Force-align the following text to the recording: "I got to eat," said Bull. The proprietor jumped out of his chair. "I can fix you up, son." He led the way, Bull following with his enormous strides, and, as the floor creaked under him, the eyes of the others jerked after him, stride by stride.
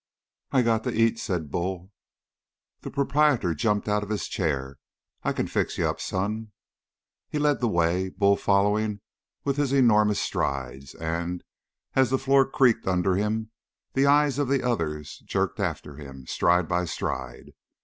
"I 0.51 0.63
got 0.63 0.83
to 0.85 0.91
eat," 0.91 1.19
said 1.19 1.51
Bull. 1.51 1.91
The 2.79 2.89
proprietor 2.89 3.53
jumped 3.53 3.87
out 3.87 4.01
of 4.01 4.09
his 4.09 4.27
chair. 4.27 4.79
"I 5.21 5.31
can 5.31 5.45
fix 5.45 5.77
you 5.77 5.87
up, 5.87 6.01
son." 6.01 6.53
He 7.29 7.37
led 7.37 7.59
the 7.59 7.67
way, 7.67 8.09
Bull 8.09 8.35
following 8.35 9.01
with 9.43 9.57
his 9.57 9.71
enormous 9.71 10.19
strides, 10.19 10.95
and, 10.95 11.43
as 11.93 12.09
the 12.09 12.17
floor 12.17 12.49
creaked 12.49 12.87
under 12.87 13.15
him, 13.15 13.51
the 13.93 14.07
eyes 14.07 14.39
of 14.39 14.47
the 14.47 14.63
others 14.67 15.19
jerked 15.27 15.59
after 15.59 15.97
him, 15.97 16.25
stride 16.25 16.67
by 16.67 16.85
stride. 16.85 17.51